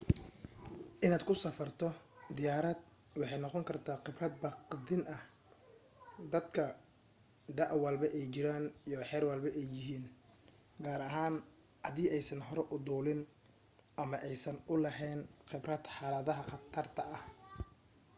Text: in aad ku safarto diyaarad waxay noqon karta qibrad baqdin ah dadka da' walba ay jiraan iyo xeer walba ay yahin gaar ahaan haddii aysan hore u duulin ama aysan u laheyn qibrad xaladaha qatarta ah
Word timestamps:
in 1.05 1.11
aad 1.15 1.23
ku 1.27 1.33
safarto 1.43 1.87
diyaarad 2.37 2.79
waxay 3.19 3.39
noqon 3.43 3.67
karta 3.69 3.93
qibrad 4.05 4.33
baqdin 4.43 5.01
ah 5.15 5.23
dadka 6.33 6.65
da' 7.57 7.73
walba 7.83 8.07
ay 8.17 8.25
jiraan 8.33 8.65
iyo 8.89 8.99
xeer 9.09 9.23
walba 9.29 9.49
ay 9.59 9.67
yahin 9.77 10.05
gaar 10.83 11.01
ahaan 11.09 11.35
haddii 11.85 12.09
aysan 12.15 12.41
hore 12.47 12.63
u 12.73 12.75
duulin 12.87 13.21
ama 14.01 14.17
aysan 14.29 14.57
u 14.71 14.73
laheyn 14.83 15.19
qibrad 15.49 15.83
xaladaha 15.95 16.43
qatarta 16.51 17.01
ah 17.17 17.21